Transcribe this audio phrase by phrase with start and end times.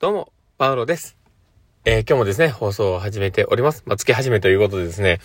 [0.00, 1.16] どうも、パウロです。
[1.84, 3.84] えー、今日もですね、放送を始めております。
[3.86, 5.20] まあ、月始めということでですね、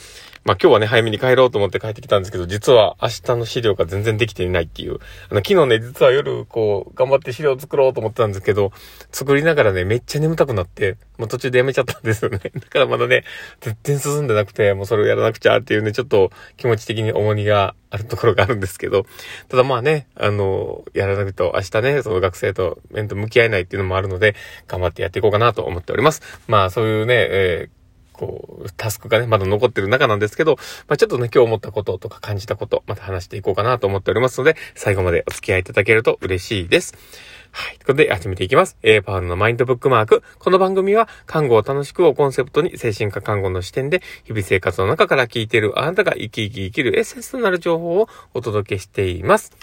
[0.46, 5.00] まあ、今日はね、早めに帰ろうと思って帰ってきたんですけど、実は明日の資料が全然できていないっていう。
[5.32, 8.72] あの、昨日ね、実は夜、こう、頑張って資料を作ろうと思ってたんですけど、
[9.12, 12.38] 作りながらね、めっちゃ眠たくなって、もう途中でやめちゃったんですよね。
[12.54, 13.24] だからまだね、
[13.62, 19.06] 全然進んでなくて、もうそれをやらなくちゃっていうね、ちょっと気持ち的に重荷があるところがあるんですけど、
[19.48, 24.36] ただまあね、あの、やらないと明日ね、その学生と面と向き合えないっていうのもあるので、
[24.68, 26.22] 頑張ってやっていこうかなと思っております。
[26.48, 27.79] まあそういうね、えー
[28.20, 30.58] こう、タスクがね、まだ残ってる中なんですけど、
[30.90, 36.98] まあ、ちょっとね、今日思ったこととか感じたこと、また話していこうかなと思っておりますので、最後までお付き合いいただけると嬉しいです。
[37.52, 37.78] はい。
[37.78, 38.78] ということで、始めていきます。
[38.84, 40.22] A パワーのマインドブックマーク。
[40.38, 49.56] この番組は、看護を楽しくをコンセプトに、精神科看護の視点で、日々生活の中から聞いているあなたが生き生き生きるエッセンスとなる情報をお届けしています。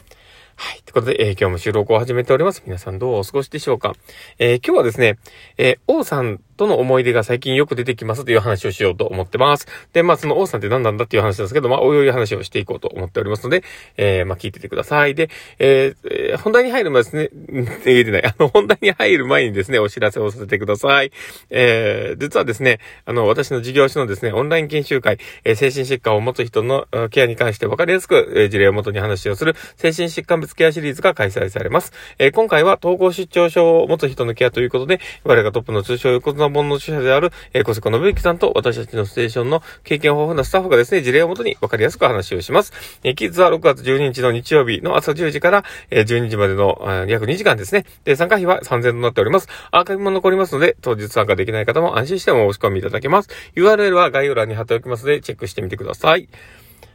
[0.59, 0.83] はい。
[0.87, 2.63] ということで、えー、今日も収録を始めております。
[2.65, 3.95] 皆さんどうお過ごしでしょうか
[4.39, 5.19] えー、今日はですね、
[5.59, 9.67] えー、王さんとの思い出が最近よく出てきますという話をしようと思ってます。
[9.93, 13.63] で、まあ、その王さんって何なんだっていう話なんですけど、まあ、おいおい話をしていこうと思っておりますので、
[13.97, 15.15] えー、まあ、聞いててください。
[15.15, 17.31] で、えー、本題に入る前ですね、
[17.85, 18.25] 言えてない。
[18.25, 21.13] あの、本題に入る前にですね、お知らせをさせてください。
[21.51, 31.93] えー、実はですね、あの、私の事業所のですね、オンライン研修会、えー、精神疾患を持つ人のケアに関して分かりやすく、えー、事例をもとに話をする、精神疾患物ケアシリーズが開催されます。
[32.19, 42.73] えー、今回は統合失調症を持つ人のケアということで、我がトップの通称横綱本の主者である、えー、小坂信之さんと私たちのステーションの経験豊富なスタッフがですね、事例をもとに分かりやすく話をします。
[43.03, 47.85] えー、キッズは6月12日の日曜日の朝10時から、えー、12時までのえ、約2時間ですね。
[48.05, 49.49] で、参加費は3000円となっております。
[49.71, 53.29] アーカイブも残りますので、当日参加できない方も安心してお申し込みいただけます。
[53.55, 56.29] URL は概要欄に貼っておきますので、チェックしてみてください。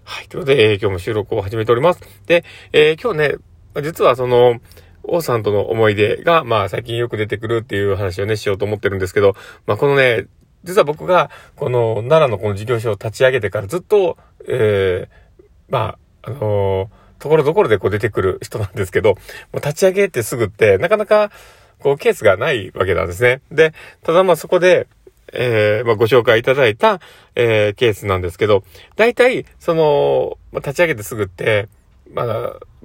[0.04, 0.28] はい。
[0.28, 2.02] ということで、えー、今日も収録を始めております。
[2.26, 3.36] で、えー、今日ね、
[3.84, 4.60] 実はその、
[5.04, 9.36] 王さんとの思い出が、まあ最近よく出てくるっていう話をね、しようと思ってるんですけど、
[9.66, 10.28] まあこのね、
[10.64, 16.88] 実は僕が、この奈良のこの事業所を立ち上げてからずっと、えー、まあ、あのー、
[17.20, 19.18] ところどころでこう出てくる人なんですけど、も
[19.54, 21.32] う立ち上げてすぐって、なかなか、
[21.80, 23.42] こう、ケースがないわけなんですね。
[23.52, 23.74] で、
[24.04, 24.88] ただまあそこで、
[25.34, 27.00] えー、まあご紹介いただいた、
[27.36, 28.64] えー、ケースなんですけど、
[28.96, 31.70] 大体、その、まあ、立ち上げてすぐって、
[32.14, 32.34] まあ、ま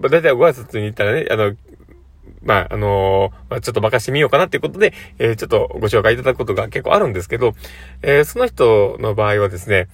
[0.04, 1.54] あ、大体ご挨拶に行ったらね、あの、
[2.42, 7.54] まあ、あのー、ちょっと任してみようかなっていうことで、えー、ちょっとご紹介いただくことが結構あるんですけど、
[8.02, 9.88] えー、その人の場合はですね、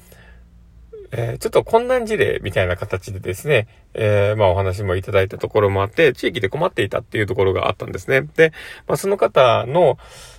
[1.12, 8.22] え、ちょっと困難事例みたいな形でですね、え、まあお話もいただいたところもあって、地域で困っていたっていうところがあったんですね。
[8.36, 8.52] で、
[8.86, 9.98] まあその方の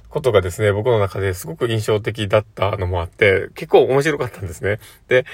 [0.09, 4.79] ことがですね、僕の中ですごく印象的だったのもあって、結構面白かったんですね。
[5.07, 5.25] で、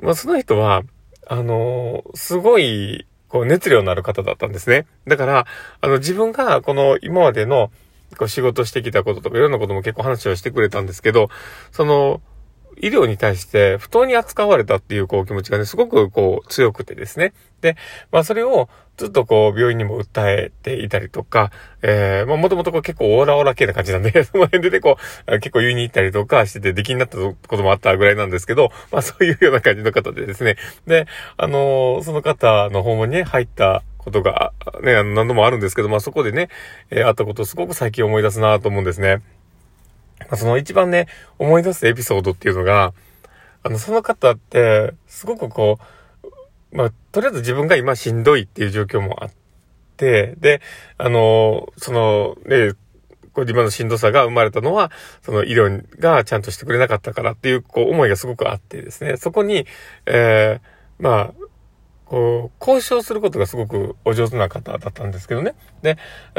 [0.00, 0.84] まあその人は、
[1.26, 4.84] あの、すごい、こう、熱量のある方だったんですね。
[5.08, 5.46] だから、
[5.80, 7.70] あの、自分が、この、今までの、
[8.18, 11.30] こう、仕事してきたこととか、いろんなことも結構話をしてくれたんですけど、
[11.70, 12.20] その、
[12.82, 17.32] 医療に対して不当に扱われたっていうこう気持ちがね、すごくこう強くてですね。
[17.60, 17.76] で、
[18.10, 24.98] まあそれをずっとこう病院にも訴えていたりとか、えー、まあもともとこう結構オーラオラ系な感じなんで、 その辺でね、こ
[25.28, 30.56] う、結構言いに行ったりとかしてて出来になったこともあったぐらいなんですけど、まあそういうような感じの方でですね。
[30.88, 31.06] で、
[31.36, 36.48] あのー、その方の訪問に、ね、入ったことが、ね、何度もあるんですけど、まあそこでね、
[36.90, 39.22] えー、あったことをすごく最近思い出すなと思うんですね。
[40.30, 41.06] ま、その一番ね、
[41.38, 42.92] 思い出すエピソードっていうのが、
[43.62, 45.78] あの、その方って、すごくこ
[46.72, 49.30] う、まあ、とりあえず自分が今しんどいっていう状況もあっ
[49.96, 50.60] て、で、
[50.98, 52.72] あの、その、ね、
[53.32, 54.90] こう今のしんどさが生まれたのは、
[55.22, 59.66] その医療がちゃんとしてくれなかったからっていう、こう、思いがすごくあってですね、そこに、
[60.06, 61.34] えー、まあ、
[62.12, 65.54] こう、交渉することがすごくお上手な方だったんですけどね。
[65.80, 65.96] で、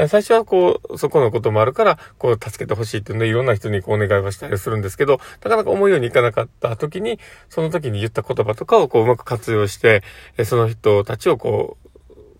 [0.07, 7.17] 最初はこう、そこのこともあるから、こう、助けてほしいっていうので、いろんな人にこう、お願いをしたりするんですけど、なかなか思うようにいかなかった時に、
[7.49, 10.03] その時に言った言葉とかをこう、うまく活用して、
[10.45, 11.82] その人たちをこう、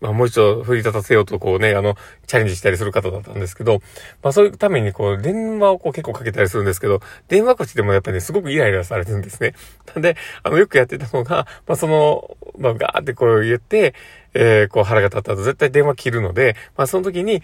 [0.04, 1.96] まあもう一度振り立たせようとこうね、あの、
[2.28, 3.80] チャレンジしたりする方だったんですけど、
[4.22, 7.00] まあそういうためにこう、電話をこう結構かけたりするんですけど、
[7.30, 9.56] 電話口でもやっぱりね、すごくイライラされてるんですね。
[9.96, 13.96] なんで、あの、よくやってたのが、まあその、まあガーってこう言って、
[14.34, 17.42] えー、こう腹が立ったと絶対電話切るので、まあその時に、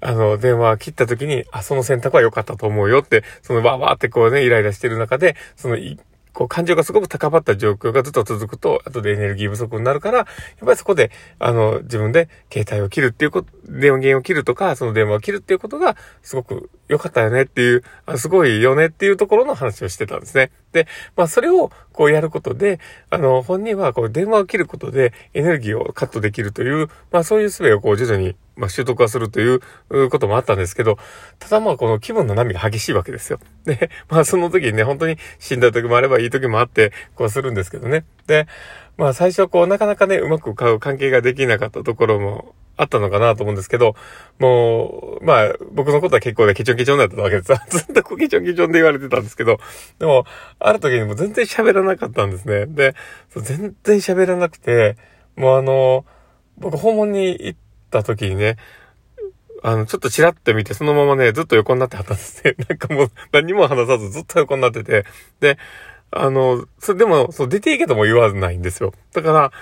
[0.00, 5.76] あの、電話切った時に、あ、その選択は良かったと思うよって、そのわわってこうね、イライラしてる中で、その、
[6.34, 10.26] こう感情がすごく高まった状況がずっと続くと、後でエネルギー不足になるから、やっ
[10.66, 20.50] ぱりそこで、あの、自分で携帯を切るっていうこと、電源を切るとか、その電話を切るっていうことが、すごく良かったよねっていう、あすごいよねっていうところの話をしてたんですね。
[20.72, 22.80] で、まあそれをこうやることで、
[23.10, 29.60] あの、本人はこう電話を切ることでエネルギーをカットできるという、まあそういう術をこう徐々にまあ、習得はするという
[30.10, 30.98] こともあったんですけど、
[31.38, 33.38] ただまあこの気分の波が激しいわけですよ。
[33.64, 38.04] で、まあその時にね、本当に死んだ時もあればいい時もあって、こうするんですけどね。
[38.26, 38.46] で、
[38.96, 43.94] まあ最初こうなかなかね、うまく買う関係ができなかったところもあったのかなと思うんですけど、
[44.38, 47.52] もう、まあ僕のことは結構ね、ケチョンケチョンだったわけです。
[47.68, 49.58] ずっとこうケチョンケチョンで言われてたんですけど、
[49.98, 50.26] でも、
[50.58, 52.66] ある時にも全然喋らなかったんですね。
[52.66, 52.94] で、
[53.36, 54.96] 全然喋らなくて、
[55.36, 56.04] もうあの、
[56.56, 57.58] 僕訪問に行っ
[58.02, 58.56] た時にね、
[59.62, 62.54] あの、ちょっとチラッと見て、そのままね、ずっと横になってはったんですね。
[62.68, 65.06] なんかもう、何も話さずずっと横になってて。
[65.40, 65.58] で、
[66.10, 68.92] あの、それでも、そう、出ていいけども言わないんですよ。
[69.12, 69.52] だから、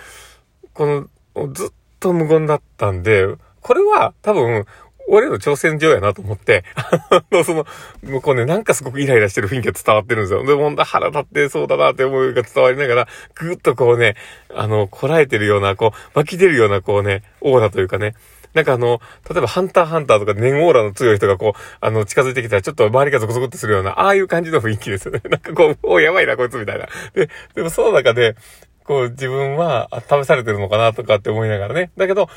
[0.74, 1.68] この、ずっ
[2.00, 3.28] と無言だったんで、
[3.60, 4.66] これは多分、
[5.08, 7.66] 俺の挑戦状やなと思って、 あの、その、
[8.02, 10.44] 向こうね、なんかすごくイライラしてる雰囲気が伝わってるんですよ。
[10.44, 14.16] でも、腹立ってそうだなって思いが伝わりながら、ぐっとこうね、
[14.54, 18.14] あの、こらえてるような、こう、湧き出るような、こうね、オーラというかね、
[18.54, 19.00] なんかあの、
[19.30, 25.22] 例えばハンターハンターとか念オーラの強い人がこう、あの、近づいてきたらちょっと周りがゾクゾクってするような、ああいう感じの雰囲気ですよね。
[25.28, 26.86] なんかこう、おやばいなこいつみたいな。
[27.14, 28.36] で、でもその中で、
[28.84, 31.92] こう自分は試されてるのかなとかって思いながらね。
[31.96, 32.28] だけど、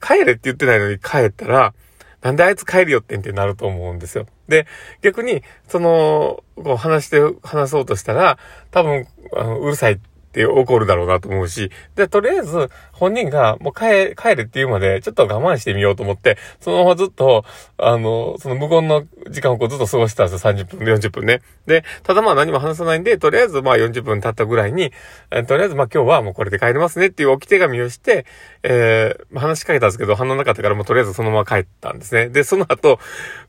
[0.00, 1.74] 帰れって言ってないのに帰ったら、
[2.22, 4.26] なんであいつ帰るよってんってなると思うんですよ。
[4.48, 4.66] で、
[5.00, 8.38] 逆に、その、こう話して、話そうとしたら、
[8.70, 9.06] 多分、
[9.36, 9.98] あの、うるさいっ
[10.30, 17.44] って怒るだろうなと思うし、で、とりあえず本人がもう帰、帰れって言うまでちょっと我慢してみようと思って、そのままずっと、
[17.78, 20.52] あの、その無言の時間をこうずっと過ごしてたんですよ。
[20.52, 21.42] 30分、40分ね。
[21.66, 24.92] で、ただまあ何も話さないんで、とりあえずまあ40分経ったぐらいに、
[25.32, 28.24] えとりあえずまあ今日はもうこれで帰りますねっていう置き手紙をして、
[28.62, 32.28] えー、話しかけたんですけど、反応なかったからもうとりあえずそのまま帰ったんですね。
[32.28, 33.00] で、その後、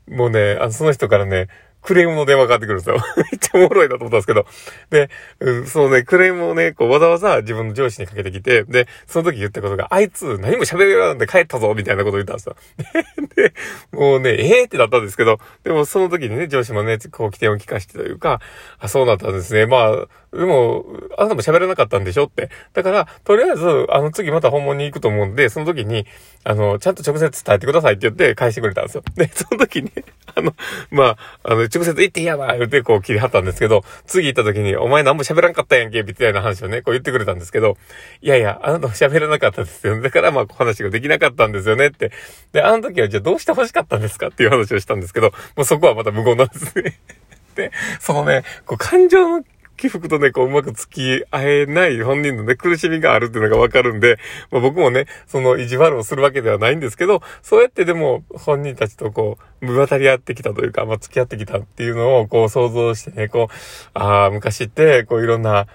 [0.08, 1.46] もうね、あの、その人からね、
[1.82, 2.96] クレームの電話かかってくるんですよ。
[3.16, 4.46] めっちゃおもろいなと思ったんですけど。
[4.90, 12.56] で、うんそのね、クレームをね、こうわざわざ自分の上司にかけてきて、で、その時言ったことが、あいつ何も喋れなんで帰ったぞみたいなこと言ったんですよ。
[13.36, 13.52] で、
[13.92, 18.40] もうね、ええー、ってなったんですけど、でもその時にね、上司もね、こう起点を聞かしてというか、
[18.78, 19.66] あ、そうなったんですね。
[19.66, 20.86] まあ、でも、
[21.18, 22.24] あなたも喋らなかったんでしょ？
[22.24, 22.48] って。
[22.72, 26.06] だから、とりあえず、あの次また訪問に行くと思うんで、その時に、
[26.44, 29.04] あの、ちゃんと直接伝えてくださいって言って返してくれたんですよ。
[29.14, 29.92] で、その時に、
[30.34, 30.54] あの、
[30.90, 37.76] まあ、あの、直接言っていいやわ言ってこう切り張ったんですけど、次行った時に、お前何も喋らんかったやんけ、みたいな話をね、こう言ってくれたんですけど、
[38.20, 40.00] いやいや、あなたも喋らなかったですよ。
[40.00, 42.12] だからまあ、話ができなかったんですよねって。
[42.52, 44.28] で、あの時はじゃあどうして欲しかったんですか？
[44.28, 46.98] っていう話をしたんですけど、もうそこはまた無言なんですね。
[47.54, 47.70] で、
[48.00, 49.44] そのね、こう感情の
[49.82, 54.16] 起伏とね、こううまく付き合えない本人のね、苦しみがあるっていうのがわかるんで、
[54.52, 63.54] まあ、僕もね、その意地悪をするわけではないんですけど、そうやってでも本人たちとこう、無渡り合ってきたというか、まあ、付き合ってきたっていうのをこう想像してね、こう、
[63.98, 65.66] ああ、昔ってこういろんな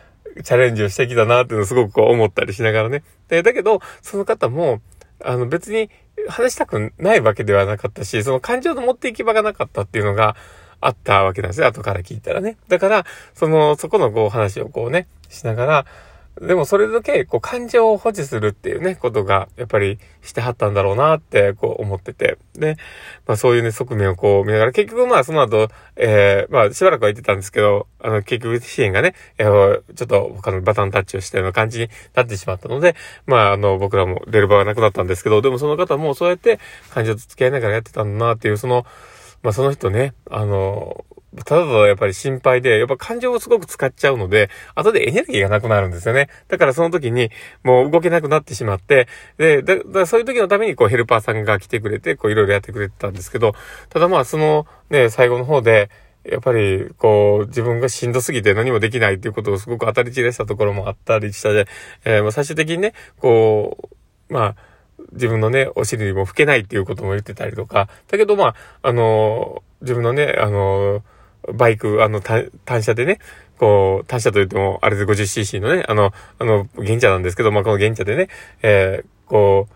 [0.42, 3.04] チャレンジをしてきたなっていうのをすごくこう思ったりしながらね。
[3.27, 4.80] で、だけど、その方も、
[5.21, 5.89] あの別に
[6.30, 10.38] 話したくないわけではなかったし、その感情の持っていき場がなかったっていうのが、
[10.81, 11.68] あったわけなんですよ。
[11.68, 12.57] 後から聞いたらね。
[12.68, 15.85] だから、その、そこのこう話をこうね、しながら、
[16.41, 22.38] でもそれだけ、こう、感情を保持するっていうね、ことが、やっぱりしてはったんだろうなって、こう思ってて。
[22.53, 22.77] で、
[23.25, 32.95] まあそういうね、側面をこう見ながら、結局まあその後、えー、まあしばらくは言ってたんですけど、あの、結局支援がね、えー、ちょっと他のバトンタッチをしたような感じになってしまったので、
[33.25, 36.59] まああの、僕らも出る場がなくなったんですけど、でもその方もそうやって
[36.91, 38.85] 感情と付き合いながらやってたんだなっていう、その、
[39.47, 41.05] まあその人ね、あの、
[41.45, 46.27] ただただやっぱり心配で、やっぱ感情をすごく使っちゃうので、後でエネルギーがなくなるんですよね。
[46.49, 47.31] だからその時に
[47.63, 53.54] もう動けなくなってしまって、で、だだそういう時のためにこうヘルパーさんが来てくれて、こういろいろやってくれてたんですけど、
[53.87, 55.89] ただまあそのね、最後の方で、
[56.25, 61.68] やっぱり、こう、自分がしんどすぎて何もできないっていうことをすごく当たり散らしたところもあったりしたで、
[62.04, 63.89] えー、ま最終的にね、こ
[64.30, 64.56] う、まあ、
[65.11, 71.04] 自分のね、お尻にも吹けないっていうことも言ってたりとか、だけどまあ、あの、自分のね、あの、
[71.54, 72.49] バイク、あの、単
[72.83, 73.19] 車でね、
[73.57, 78.27] こう、単車といっても、あれで 50cc のね、あの、あの、原茶なんですけど、まあ、この原茶でね、
[78.61, 79.73] えー、こう、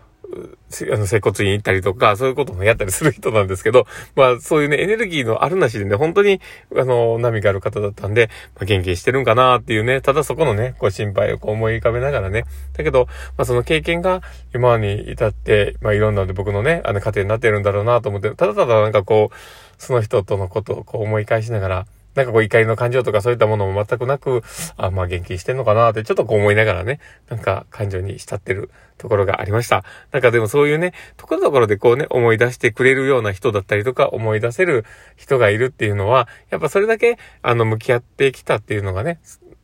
[0.92, 3.86] あの、接骨院行ったりとか、そういうこともやったりする人なんですけど、
[4.16, 6.40] まあ、そういうね、エネルギーのあるなしでね、本当に、
[6.76, 12.44] あの、波がある方だったんで、まあ、元気してるんかなっていうね、ただそこのね、こう、心配をこう思い浮かべながらね、
[12.76, 14.22] だけど、まあ、その経験が
[14.54, 19.34] 今に至って、まあ、いろんなで僕のね、あの、家庭になってるんだろうなと思って、ただただなんかこう、
[19.78, 24.42] その人とのことをこう思い返しながら、なんかこう怒りの感情とかそういったものも全くなく、
[24.76, 29.84] あ、まあ元気してんのかなってちょっとこう思いながらね、なんか感情に浸ってるところがありました。
[30.12, 34.84] なんかでもそういうね、ところどころでこうね、思い出してくれるような人だったりとか、思い出せる
[35.16, 39.18] 人がいるっていうのは、やっぱそれだけ、あの、向き合ってきたっていうのがね、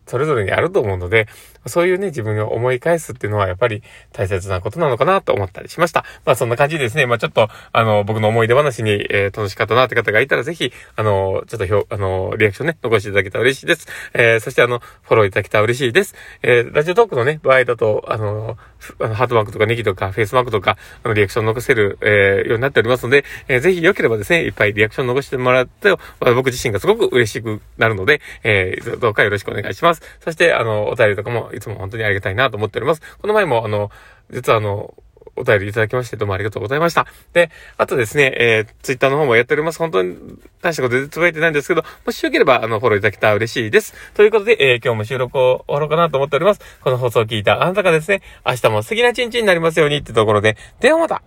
[0.08, 1.28] それぞれにあると思うので、
[1.66, 6.04] そういうね、自分を思い返すっていうのはやっぱり大切なことなのかなと思ったりしました。
[6.24, 13.86] まあそんな感じですね、まあちょっと、あの、僕の思い出話に、えー、楽しかったなって方がいたらぜひ、あの、ちょっとひょ、あの、リアクションね、残していただけたら嬉しいです。
[14.14, 16.14] えー、そしてあの、フォローいただけたら嬉しいです。
[16.42, 18.56] えー、ラジオトークのね、場合だと、あの、
[19.00, 29.97] あのハートマークとかネギとかフェイスマークとか、あの、リアクション残せる、えー、ようになっておりますので、えー、ぜひ良ければですね、いっぱいリアクション残してもらって、僕自身がすごく嬉しくなるので、えー、どうかよろしくお願いします。
[30.20, 33.02] そして、あの、お便りとかもいつも本当にありがたいなと思っております。
[33.20, 33.90] この前も、あの、
[34.30, 34.94] 実はあの、
[35.38, 37.06] お便りいただきましてどうもありがとうございました。
[37.32, 39.78] で、あとですね、えー、ツイッターの方もやっております。
[39.78, 40.16] 本当に
[40.60, 43.94] 大したことでつぶやいてないんですけど、もしよければ、あの、フォローいただけたら嬉しいです。
[44.14, 46.60] ということで、えー、今日も収録を終わろうかなと思っております。
[46.80, 51.22] この放送を聞いたあなたがですね、明日も素敵な一日になりますようにってところで、ではまた